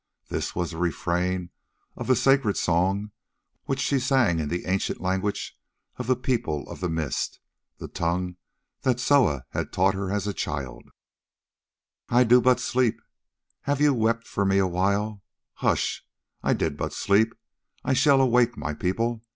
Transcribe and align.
This 0.29 0.55
was 0.55 0.71
the 0.71 0.77
refrain 0.79 1.51
of 1.95 2.07
the 2.07 2.15
sacred 2.15 2.57
song 2.57 3.11
which 3.65 3.79
she 3.79 3.99
sang 3.99 4.39
in 4.39 4.49
the 4.49 4.65
ancient 4.65 4.99
language 4.99 5.55
of 5.97 6.07
the 6.07 6.15
People 6.15 6.67
of 6.71 6.79
the 6.79 6.89
Mist, 6.89 7.39
the 7.77 7.87
tongue 7.87 8.37
that 8.81 8.99
Soa 8.99 9.45
had 9.51 9.71
taught 9.71 9.93
her 9.93 10.09
as 10.11 10.25
a 10.25 10.33
child: 10.33 10.89
"I 12.09 12.23
do 12.23 12.41
but 12.41 12.59
sleep. 12.59 12.99
Have 13.69 13.79
ye 13.79 13.89
wept 13.89 14.25
for 14.27 14.43
me 14.43 14.57
awhile? 14.57 15.21
Hush! 15.53 16.03
I 16.41 16.53
did 16.55 16.77
but 16.77 16.93
sleep. 16.93 17.35
I 17.85 17.93
shall 17.93 18.21
awake, 18.21 18.57
my 18.57 18.73
people! 18.73 19.21